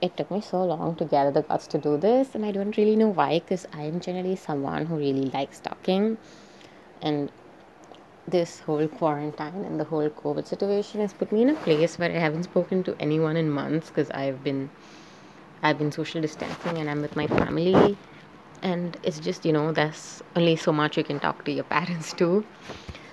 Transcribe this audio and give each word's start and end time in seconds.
it 0.00 0.16
took 0.16 0.30
me 0.30 0.40
so 0.40 0.64
long 0.64 0.94
to 0.96 1.04
gather 1.04 1.30
the 1.30 1.42
guts 1.42 1.66
to 1.68 1.78
do 1.78 1.96
this, 1.96 2.34
and 2.34 2.44
I 2.44 2.52
don't 2.52 2.76
really 2.76 2.96
know 2.96 3.08
why 3.08 3.40
because 3.40 3.66
I'm 3.72 4.00
generally 4.00 4.36
someone 4.36 4.86
who 4.86 4.96
really 4.96 5.30
likes 5.30 5.60
talking. 5.60 6.18
And 7.02 7.30
this 8.26 8.60
whole 8.60 8.86
quarantine 8.86 9.64
and 9.64 9.80
the 9.80 9.84
whole 9.84 10.08
COVID 10.08 10.46
situation 10.46 11.00
has 11.00 11.12
put 11.12 11.32
me 11.32 11.42
in 11.42 11.50
a 11.50 11.54
place 11.54 11.98
where 11.98 12.10
I 12.10 12.18
haven't 12.18 12.44
spoken 12.44 12.84
to 12.84 12.96
anyone 13.00 13.36
in 13.36 13.50
months 13.50 13.88
because 13.88 14.10
I've 14.10 14.44
been 14.44 14.70
I've 15.62 15.78
been 15.78 15.90
social 15.90 16.20
distancing 16.20 16.78
and 16.78 16.90
I'm 16.90 17.00
with 17.00 17.16
my 17.16 17.26
family 17.26 17.96
and 18.62 18.96
it's 19.02 19.18
just 19.18 19.46
you 19.46 19.52
know 19.52 19.72
there's 19.72 20.22
only 20.36 20.56
so 20.56 20.72
much 20.72 20.96
you 20.96 21.04
can 21.04 21.20
talk 21.20 21.44
to 21.46 21.52
your 21.52 21.64
parents 21.76 22.12
too 22.12 22.44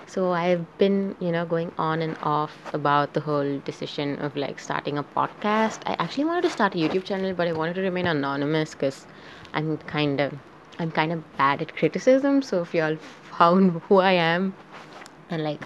so 0.08 0.32
i've 0.32 0.66
been 0.78 1.16
you 1.20 1.32
know 1.32 1.46
going 1.46 1.72
on 1.78 2.02
and 2.02 2.18
off 2.22 2.74
about 2.74 3.14
the 3.14 3.20
whole 3.20 3.60
decision 3.60 4.18
of 4.20 4.36
like 4.36 4.60
starting 4.60 4.98
a 4.98 5.04
podcast 5.04 5.80
i 5.86 5.96
actually 6.00 6.24
wanted 6.24 6.42
to 6.42 6.50
start 6.50 6.74
a 6.76 6.78
youtube 6.78 7.04
channel 7.04 7.34
but 7.34 7.48
i 7.48 7.52
wanted 7.52 7.74
to 7.74 7.82
remain 7.82 8.08
anonymous 8.08 8.72
because 8.72 9.06
i'm 9.54 9.78
kind 9.78 10.20
of 10.20 10.34
i'm 10.80 10.92
kind 10.92 11.12
of 11.12 11.38
bad 11.38 11.62
at 11.62 11.76
criticism 11.76 12.42
so 12.42 12.62
if 12.62 12.74
y'all 12.74 12.98
found 13.38 13.72
who 13.88 13.98
i 13.98 14.12
am 14.12 14.54
and 15.30 15.44
like 15.44 15.62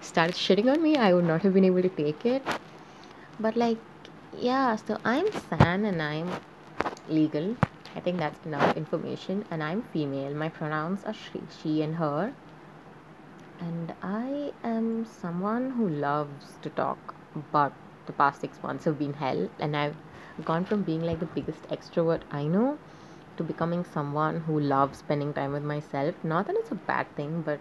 started 0.00 0.34
shitting 0.34 0.70
on 0.72 0.82
me 0.82 0.96
i 0.96 1.12
would 1.12 1.24
not 1.24 1.42
have 1.42 1.54
been 1.54 1.64
able 1.64 1.82
to 1.82 1.88
take 1.88 2.26
it 2.26 2.42
but 3.38 3.56
like 3.56 3.78
yeah 4.38 4.76
so 4.76 4.98
i'm 5.04 5.30
san 5.48 5.84
and 5.84 6.02
i'm 6.02 6.28
legal 7.08 7.56
I 7.96 8.00
think 8.00 8.18
that's 8.18 8.44
enough 8.44 8.76
information. 8.76 9.44
And 9.50 9.62
I'm 9.62 9.82
female. 9.82 10.34
My 10.34 10.48
pronouns 10.48 11.04
are 11.04 11.14
she, 11.14 11.40
she 11.62 11.82
and 11.82 11.96
her. 11.96 12.34
And 13.60 13.94
I 14.02 14.52
am 14.62 15.04
someone 15.04 15.70
who 15.70 15.88
loves 15.88 16.56
to 16.62 16.70
talk, 16.70 17.14
but 17.52 17.72
the 18.06 18.12
past 18.12 18.40
six 18.40 18.62
months 18.62 18.84
have 18.84 18.98
been 18.98 19.14
hell. 19.14 19.48
And 19.58 19.76
I've 19.76 19.96
gone 20.44 20.64
from 20.64 20.82
being 20.82 21.02
like 21.02 21.20
the 21.20 21.26
biggest 21.26 21.62
extrovert 21.68 22.22
I 22.30 22.44
know 22.44 22.78
to 23.36 23.42
becoming 23.42 23.84
someone 23.84 24.40
who 24.40 24.60
loves 24.60 24.98
spending 24.98 25.32
time 25.32 25.52
with 25.52 25.62
myself. 25.62 26.14
Not 26.22 26.46
that 26.46 26.56
it's 26.56 26.70
a 26.70 26.76
bad 26.76 27.06
thing, 27.16 27.42
but 27.42 27.60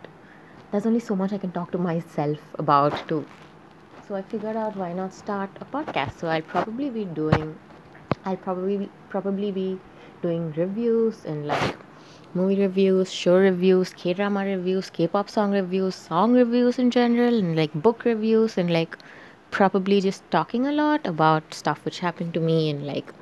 there's 0.71 0.85
only 0.85 0.99
so 0.99 1.15
much 1.15 1.33
I 1.33 1.37
can 1.37 1.51
talk 1.51 1.71
to 1.71 1.77
myself 1.77 2.39
about 2.59 3.07
too. 3.07 3.25
So 4.07 4.15
I 4.15 4.21
figured 4.21 4.55
out 4.55 4.75
why 4.75 4.93
not 4.93 5.13
start 5.13 5.49
a 5.61 5.65
podcast. 5.65 6.19
So 6.19 6.27
I'll 6.27 6.41
probably 6.41 6.89
be 6.89 7.05
doing 7.05 7.55
I'll 8.25 8.37
probably 8.37 8.77
be, 8.77 8.89
probably 9.09 9.51
be 9.51 9.79
doing 10.21 10.51
reviews 10.53 11.25
and 11.25 11.45
like 11.47 11.77
movie 12.35 12.59
reviews, 12.61 13.11
show 13.11 13.37
reviews, 13.37 13.93
K 13.93 14.13
drama 14.13 14.45
reviews, 14.45 14.89
K 14.89 15.07
pop 15.07 15.29
song 15.29 15.51
reviews, 15.51 15.95
song 15.95 16.33
reviews 16.33 16.79
in 16.79 16.91
general, 16.91 17.37
and 17.39 17.55
like 17.55 17.73
book 17.73 18.05
reviews, 18.05 18.57
and 18.57 18.71
like 18.71 18.97
probably 19.51 20.01
just 20.01 20.29
talking 20.31 20.65
a 20.65 20.71
lot 20.71 21.05
about 21.05 21.53
stuff 21.53 21.85
which 21.85 21.99
happened 21.99 22.33
to 22.33 22.39
me 22.39 22.69
and 22.71 22.87
like 22.87 23.13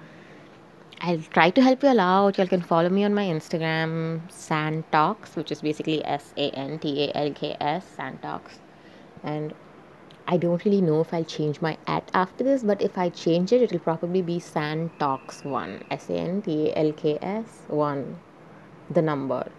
I'll 1.02 1.18
try 1.18 1.50
to 1.50 1.62
help 1.62 1.82
you 1.84 1.90
all 1.90 2.00
out. 2.00 2.38
You 2.38 2.44
all 2.44 2.48
can 2.48 2.62
follow 2.62 2.90
me 2.90 3.04
on 3.04 3.14
my 3.14 3.26
Instagram, 3.26 4.22
San 4.32 4.84
Talks, 4.92 5.36
which 5.36 5.52
is 5.52 5.62
basically 5.62 6.06
S 6.06 6.32
A 6.38 6.50
N 6.52 6.78
T 6.78 7.06
A 7.06 7.18
L 7.18 7.34
K 7.34 7.58
S, 7.60 7.86
San 7.96 8.20
Talks. 8.20 8.60
And 9.24 9.54
I 10.28 10.38
don't 10.38 10.64
really 10.64 10.82
know 10.82 11.02
if 11.02 11.12
I'll 11.12 11.26
change 11.26 11.60
my 11.60 11.78
at 11.88 12.12
after 12.14 12.44
this, 12.44 12.62
but 12.62 12.84
if 12.84 13.00
I 13.00 13.10
change 13.10 13.52
it, 13.52 13.64
it'll 13.64 13.80
probably 13.80 14.22
be 14.22 14.40
San 14.40 14.92
Talks 15.00 15.44
1. 15.44 15.86
S 15.90 16.10
A 16.10 16.14
N 16.14 16.44
T 16.44 16.70
A 16.70 16.78
L 16.78 16.94
K 16.94 17.18
S 17.20 17.64
1. 17.68 18.20
The 18.94 19.02
number. 19.02 19.50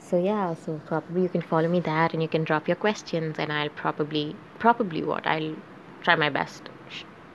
So 0.00 0.18
yeah, 0.18 0.54
so 0.54 0.80
probably 0.86 1.22
you 1.22 1.28
can 1.28 1.40
follow 1.40 1.68
me 1.68 1.80
there 1.80 2.08
and 2.12 2.22
you 2.22 2.28
can 2.28 2.44
drop 2.44 2.68
your 2.68 2.76
questions 2.76 3.38
and 3.38 3.52
I'll 3.52 3.68
probably 3.68 4.34
probably 4.58 5.02
what 5.04 5.26
I'll 5.26 5.56
try 6.02 6.16
my 6.16 6.30
best 6.30 6.68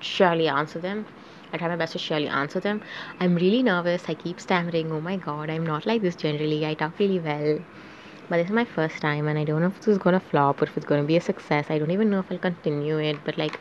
surely 0.02 0.48
answer 0.48 0.80
them. 0.80 1.06
I 1.54 1.58
try 1.58 1.68
my 1.68 1.76
best 1.76 1.94
to 1.94 2.00
surely 2.00 2.28
answer 2.28 2.60
them. 2.60 2.82
I'm 3.20 3.36
really 3.36 3.62
nervous. 3.64 4.04
I 4.08 4.14
keep 4.14 4.40
stammering. 4.40 4.92
Oh 4.92 5.02
my 5.02 5.18
god, 5.18 5.50
I'm 5.50 5.66
not 5.66 5.86
like 5.86 6.02
this 6.02 6.16
generally. 6.16 6.66
I 6.66 6.74
talk 6.74 6.98
really 7.00 7.20
well. 7.20 7.60
But 8.30 8.38
this 8.38 8.48
is 8.48 8.52
my 8.52 8.66
first 8.66 9.02
time 9.02 9.28
and 9.28 9.38
I 9.38 9.44
don't 9.44 9.62
know 9.62 9.68
if 9.68 9.78
this 9.78 9.88
is 9.88 9.98
gonna 9.98 10.20
flop 10.20 10.62
or 10.62 10.66
if 10.66 10.78
it's 10.78 10.86
gonna 10.86 11.04
be 11.04 11.18
a 11.18 11.22
success. 11.22 11.68
I 11.70 11.78
don't 11.78 11.92
even 11.92 12.10
know 12.10 12.20
if 12.20 12.32
I'll 12.32 12.38
continue 12.38 12.98
it, 13.00 13.18
but 13.24 13.38
like 13.38 13.60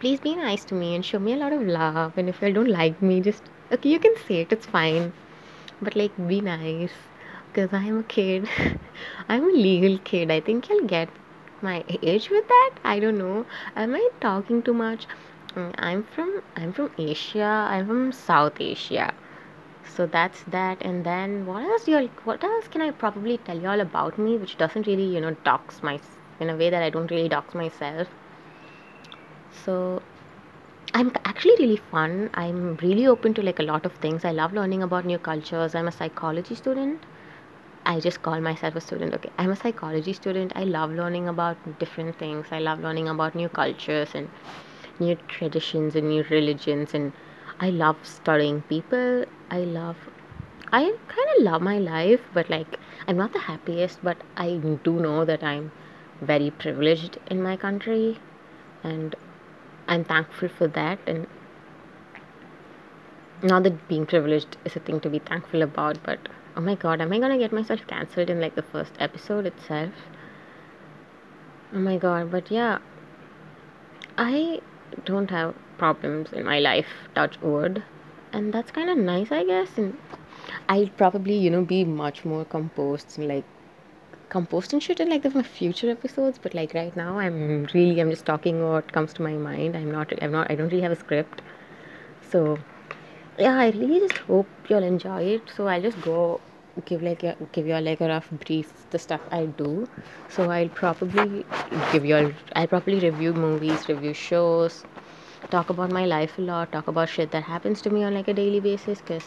please 0.00 0.20
be 0.20 0.34
nice 0.34 0.64
to 0.66 0.74
me 0.74 0.94
and 0.94 1.04
show 1.04 1.18
me 1.18 1.32
a 1.32 1.36
lot 1.36 1.52
of 1.52 1.62
love 1.62 2.18
and 2.18 2.28
if 2.28 2.42
you 2.42 2.52
don't 2.52 2.68
like 2.68 3.00
me 3.00 3.20
just 3.20 3.42
okay 3.72 3.88
you 3.88 3.98
can 3.98 4.14
say 4.26 4.40
it, 4.40 4.52
it's 4.52 4.66
fine. 4.66 5.12
But 5.80 5.96
like 5.96 6.16
be 6.28 6.40
nice. 6.40 6.92
Because 7.52 7.72
I'm 7.72 8.00
a 8.00 8.02
kid. 8.02 8.48
I'm 9.28 9.44
a 9.44 9.52
legal 9.52 9.98
kid. 9.98 10.30
I 10.30 10.40
think 10.40 10.68
you'll 10.68 10.86
get 10.86 11.08
my 11.62 11.84
age 12.02 12.30
with 12.30 12.48
that. 12.48 12.70
I 12.84 12.98
don't 12.98 13.18
know. 13.18 13.46
Am 13.74 13.94
I 13.94 14.08
talking 14.20 14.62
too 14.62 14.74
much? 14.74 15.06
Mm, 15.54 15.74
I'm 15.78 16.02
from 16.04 16.42
I'm 16.56 16.72
from 16.72 16.90
Asia. 16.98 17.66
I'm 17.70 17.86
from 17.86 18.12
South 18.12 18.60
Asia 18.60 19.14
so 19.96 20.06
that's 20.06 20.42
that 20.44 20.82
and 20.82 21.04
then 21.04 21.46
what 21.46 21.62
else 21.62 21.86
you 21.88 22.10
what 22.24 22.42
else 22.44 22.68
can 22.68 22.82
i 22.82 22.90
probably 22.90 23.38
tell 23.38 23.58
you 23.58 23.68
all 23.68 23.80
about 23.80 24.18
me 24.18 24.36
which 24.36 24.56
doesn't 24.58 24.86
really 24.86 25.06
you 25.14 25.20
know 25.20 25.30
dox 25.44 25.82
my 25.82 25.98
in 26.40 26.50
a 26.50 26.56
way 26.56 26.68
that 26.70 26.82
i 26.82 26.90
don't 26.90 27.10
really 27.10 27.28
dox 27.28 27.54
myself 27.54 28.08
so 29.64 30.02
actually 31.36 31.66
really 31.66 31.76
fun. 31.76 32.30
I'm 32.32 32.76
really 32.76 33.06
open 33.06 33.34
to 33.34 33.42
like 33.42 33.58
a 33.58 33.62
lot 33.62 33.84
of 33.84 33.92
things. 34.04 34.24
I 34.24 34.30
love 34.32 34.54
learning 34.54 34.82
about 34.82 35.04
new 35.04 35.18
cultures. 35.18 35.74
I'm 35.74 35.86
a 35.88 35.92
psychology 35.92 36.54
student. 36.54 37.04
I 37.84 38.00
just 38.00 38.22
call 38.22 38.40
myself 38.40 38.74
a 38.74 38.80
student. 38.80 39.12
Okay 39.16 39.30
i'm 39.38 39.50
a 39.50 39.56
psychology 39.56 40.14
student. 40.14 40.54
I 40.56 40.64
love 40.64 40.94
learning 41.00 41.28
about 41.28 41.78
different 41.78 42.18
things. 42.22 42.46
I 42.50 42.60
love 42.60 42.80
learning 42.80 43.10
about 43.10 43.34
new 43.34 43.50
cultures 43.50 44.14
and 44.14 44.30
new 44.98 45.16
traditions 45.34 45.94
and 45.94 46.08
new 46.08 46.24
religions 46.30 46.94
and 46.94 47.12
I 47.60 47.68
love 47.82 47.98
studying 48.14 48.62
people. 48.72 49.26
I 49.50 49.60
love 49.76 50.08
I 50.72 50.82
kind 51.16 51.28
of 51.36 51.44
love 51.50 51.60
my 51.60 51.78
life, 51.78 52.26
but 52.32 52.48
like 52.48 52.80
I'm 53.06 53.18
not 53.18 53.34
the 53.34 53.44
happiest, 53.50 54.02
but 54.02 54.26
I 54.38 54.48
do 54.88 54.98
know 55.00 55.26
that 55.26 55.44
I'm 55.44 55.70
very 56.22 56.50
privileged 56.50 57.18
in 57.30 57.42
my 57.42 57.56
country 57.68 58.18
and 58.82 59.14
I'm 59.88 60.04
thankful 60.04 60.48
for 60.48 60.68
that 60.68 60.98
and 61.06 61.26
not 63.42 63.62
that 63.64 63.88
being 63.88 64.06
privileged 64.06 64.56
is 64.64 64.76
a 64.76 64.80
thing 64.80 65.00
to 65.00 65.10
be 65.10 65.18
thankful 65.18 65.62
about, 65.62 66.02
but 66.02 66.18
oh 66.56 66.60
my 66.60 66.74
god, 66.74 67.00
am 67.00 67.12
I 67.12 67.18
gonna 67.18 67.38
get 67.38 67.52
myself 67.52 67.80
cancelled 67.86 68.30
in 68.30 68.40
like 68.40 68.54
the 68.54 68.62
first 68.62 68.92
episode 68.98 69.46
itself? 69.46 69.92
Oh 71.74 71.78
my 71.78 71.98
god, 71.98 72.30
but 72.30 72.50
yeah, 72.50 72.78
I 74.16 74.60
don't 75.04 75.30
have 75.30 75.54
problems 75.78 76.32
in 76.32 76.44
my 76.44 76.58
life, 76.58 76.86
touch 77.14 77.40
wood, 77.42 77.82
and 78.32 78.52
that's 78.52 78.70
kind 78.70 78.88
of 78.88 78.96
nice, 78.96 79.30
I 79.30 79.44
guess. 79.44 79.76
And 79.76 79.96
I'll 80.68 80.88
probably, 80.88 81.36
you 81.36 81.50
know, 81.50 81.62
be 81.62 81.84
much 81.84 82.24
more 82.24 82.44
composed 82.44 83.18
like 83.18 83.44
composed 84.28 84.72
and 84.72 84.82
shit 84.82 85.00
in 85.00 85.10
like 85.10 85.22
the 85.22 85.42
future 85.42 85.90
episodes. 85.90 86.38
But 86.38 86.54
like 86.54 86.74
right 86.74 86.94
now, 86.96 87.18
I'm 87.18 87.66
really, 87.74 88.00
I'm 88.00 88.10
just 88.10 88.26
talking 88.26 88.62
what 88.68 88.92
comes 88.92 89.12
to 89.14 89.22
my 89.22 89.34
mind. 89.34 89.76
I'm 89.76 89.90
not, 89.90 90.12
I'm 90.22 90.32
not, 90.32 90.50
I 90.50 90.54
don't 90.54 90.68
really 90.68 90.82
have 90.82 90.92
a 90.92 90.96
script. 90.96 91.42
So 92.30 92.58
yeah, 93.38 93.58
I 93.58 93.70
really 93.70 94.00
just 94.00 94.18
hope 94.18 94.48
you'll 94.68 94.82
enjoy 94.82 95.22
it. 95.22 95.50
So 95.54 95.68
I'll 95.68 95.82
just 95.82 96.00
go 96.00 96.40
give 96.84 97.02
like 97.02 97.22
a, 97.22 97.36
give 97.52 97.66
you 97.66 97.74
all 97.74 97.82
like 97.82 98.00
a 98.00 98.08
rough 98.08 98.30
brief 98.30 98.90
the 98.90 98.98
stuff 98.98 99.20
I 99.30 99.46
do. 99.46 99.88
So 100.28 100.50
I'll 100.50 100.68
probably 100.68 101.44
give 101.92 102.04
you 102.04 102.16
all 102.16 102.32
I'll 102.54 102.66
probably 102.66 103.00
review 103.00 103.32
movies, 103.32 103.88
review 103.88 104.14
shows, 104.14 104.84
talk 105.50 105.70
about 105.70 105.90
my 105.90 106.04
life 106.04 106.38
a 106.38 106.42
lot, 106.42 106.72
talk 106.72 106.88
about 106.88 107.08
shit 107.08 107.30
that 107.30 107.44
happens 107.44 107.80
to 107.82 107.90
me 107.90 108.04
on 108.04 108.14
like 108.14 108.28
a 108.28 108.34
daily 108.34 108.60
basis 108.60 108.98
because 109.00 109.24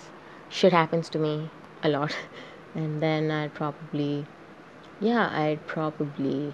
shit 0.50 0.74
happens 0.74 1.09
to 1.09 1.20
me 1.20 1.50
a 1.84 1.90
lot. 1.90 2.16
and 2.76 3.02
then 3.02 3.32
i'll 3.32 3.50
probably 3.50 4.28
yeah, 5.00 5.30
I'd 5.32 5.66
probably 5.68 6.54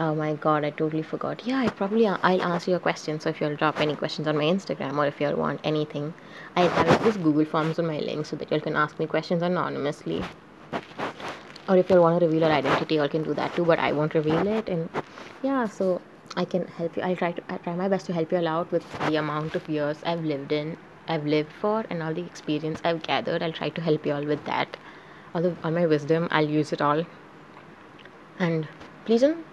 Oh 0.00 0.14
my 0.14 0.34
god, 0.34 0.64
I 0.64 0.70
totally 0.70 1.02
forgot. 1.02 1.44
Yeah, 1.44 1.58
I 1.58 1.68
probably 1.68 2.06
uh, 2.06 2.18
I'll 2.22 2.40
answer 2.40 2.70
your 2.70 2.78
questions. 2.78 3.24
So 3.24 3.30
if 3.30 3.40
you'll 3.40 3.56
drop 3.56 3.80
any 3.80 3.96
questions 3.96 4.28
on 4.28 4.36
my 4.36 4.44
Instagram 4.44 4.96
or 4.96 5.06
if 5.06 5.20
you'll 5.20 5.34
want 5.34 5.60
anything, 5.64 6.14
I 6.54 6.68
have 6.68 7.02
this 7.02 7.16
Google 7.16 7.44
Forms 7.44 7.80
on 7.80 7.86
my 7.88 7.98
link 7.98 8.26
so 8.26 8.36
that 8.36 8.52
you 8.52 8.60
can 8.60 8.76
ask 8.76 8.96
me 9.00 9.08
questions 9.08 9.42
anonymously. 9.42 10.22
Or 11.68 11.76
if 11.76 11.90
you 11.90 12.00
want 12.00 12.20
to 12.20 12.26
reveal 12.26 12.42
your 12.42 12.52
identity, 12.52 12.94
you 12.94 13.08
can 13.08 13.24
do 13.24 13.34
that 13.34 13.56
too. 13.56 13.64
But 13.64 13.80
I 13.80 13.90
won't 13.90 14.14
reveal 14.14 14.46
it. 14.46 14.68
And 14.68 14.88
yeah, 15.42 15.66
so 15.66 16.00
I 16.36 16.44
can 16.44 16.68
help 16.68 16.96
you. 16.96 17.02
I'll 17.02 17.16
try 17.16 17.32
to 17.32 17.42
I 17.48 17.56
try 17.56 17.74
my 17.74 17.88
best 17.88 18.06
to 18.06 18.12
help 18.12 18.30
you 18.30 18.38
all 18.38 18.46
out 18.46 18.70
with 18.70 18.88
the 19.08 19.16
amount 19.16 19.56
of 19.56 19.68
years 19.68 19.98
I've 20.06 20.24
lived 20.24 20.52
in, 20.52 20.76
I've 21.08 21.26
lived 21.26 21.52
for, 21.52 21.84
and 21.90 22.04
all 22.04 22.14
the 22.14 22.24
experience 22.24 22.80
I've 22.84 23.02
gathered. 23.02 23.42
I'll 23.42 23.60
try 23.60 23.70
to 23.70 23.80
help 23.80 24.06
you 24.06 24.12
all 24.12 24.24
with 24.24 24.44
that. 24.44 24.76
All 25.34 25.42
the 25.42 25.56
all 25.64 25.72
my 25.72 25.86
wisdom, 25.86 26.28
I'll 26.30 26.48
use 26.48 26.72
it 26.72 26.80
all. 26.80 27.04
And 28.38 28.68
please 29.04 29.20
don't 29.22 29.46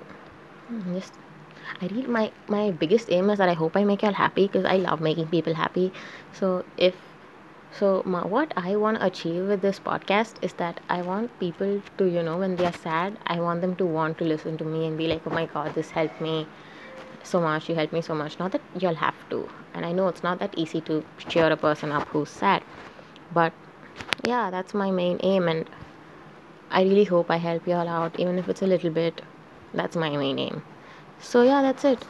mm, 0.71 0.93
just 0.95 1.19
I 1.81 1.87
really 1.87 2.07
my 2.07 2.31
my 2.47 2.71
biggest 2.71 3.11
aim 3.11 3.29
is 3.29 3.39
that 3.39 3.49
I 3.49 3.53
hope 3.53 3.75
I 3.77 3.83
make 3.85 4.03
y'all 4.03 4.13
happy 4.13 4.47
because 4.47 4.65
I 4.65 4.77
love 4.77 5.01
making 5.01 5.29
people 5.29 5.53
happy. 5.55 5.93
So 6.31 6.65
if 6.77 6.95
so 7.71 8.03
my, 8.05 8.25
what 8.25 8.53
I 8.57 8.75
want 8.77 8.97
to 8.99 9.05
achieve 9.05 9.45
with 9.47 9.61
this 9.61 9.79
podcast 9.79 10.37
is 10.41 10.53
that 10.55 10.81
I 10.89 11.01
want 11.03 11.37
people 11.39 11.81
to 11.97 12.05
you 12.05 12.23
know 12.23 12.37
when 12.37 12.55
they 12.57 12.65
are 12.65 12.71
sad, 12.73 13.17
I 13.27 13.39
want 13.41 13.61
them 13.61 13.75
to 13.77 13.85
want 13.85 14.17
to 14.19 14.25
listen 14.25 14.57
to 14.59 14.65
me 14.65 14.85
and 14.87 14.97
be 14.97 15.07
like, 15.07 15.23
oh 15.27 15.31
my 15.31 15.45
god, 15.45 15.73
this 15.73 15.91
helped 15.91 16.21
me 16.21 16.49
so 17.23 17.41
much. 17.41 17.69
You 17.69 17.75
helped 17.75 17.93
me 17.93 18.01
so 18.01 18.15
much. 18.15 18.39
Not 18.39 18.51
that 18.53 18.63
y'all 18.79 18.95
have 18.95 19.27
to. 19.29 19.49
And 19.73 19.85
I 19.85 19.91
know 19.91 20.07
it's 20.07 20.23
not 20.23 20.39
that 20.39 20.53
easy 20.57 20.81
to 20.81 21.05
cheer 21.17 21.51
a 21.51 21.57
person 21.57 21.91
up 21.91 22.09
who's 22.09 22.29
sad. 22.29 22.63
But 23.31 23.53
yeah, 24.23 24.49
that's 24.51 24.73
my 24.73 24.91
main 24.91 25.19
aim. 25.23 25.47
And 25.47 25.69
I 26.75 26.83
really 26.83 27.05
hope 27.05 27.31
I 27.31 27.37
help 27.37 27.67
you 27.67 27.73
all 27.73 27.87
out, 27.87 28.19
even 28.19 28.37
if 28.37 28.47
it's 28.49 28.61
a 28.61 28.67
little 28.67 28.91
bit. 28.91 29.23
That's 29.73 29.95
my 29.95 30.15
main 30.15 30.37
aim. 30.39 30.61
So 31.19 31.41
yeah, 31.43 31.61
that's 31.63 31.85
it. 31.85 32.05